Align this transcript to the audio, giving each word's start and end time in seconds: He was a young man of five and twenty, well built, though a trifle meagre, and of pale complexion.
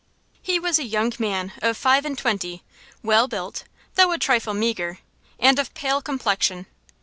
He 0.41 0.57
was 0.59 0.79
a 0.79 0.83
young 0.83 1.13
man 1.19 1.53
of 1.61 1.77
five 1.77 2.05
and 2.05 2.17
twenty, 2.17 2.63
well 3.03 3.27
built, 3.27 3.65
though 3.93 4.11
a 4.11 4.17
trifle 4.17 4.55
meagre, 4.55 4.97
and 5.37 5.59
of 5.59 5.75
pale 5.75 6.01
complexion. 6.01 6.65